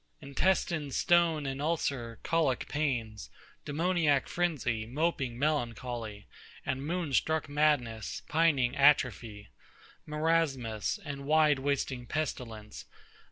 [0.19, 3.29] Intestine stone and ulcer, colic pangs,
[3.65, 6.25] Demoniac frenzy, moping melancholy,
[6.65, 9.49] And moon struck madness, pining atrophy,
[10.07, 12.85] Marasmus, and wide wasting pestilence.